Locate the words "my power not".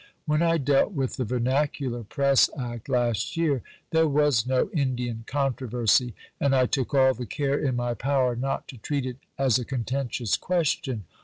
7.75-8.67